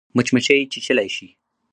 مچمچۍ 0.15 0.59
چیچلای 0.71 1.07
شي 1.15 1.27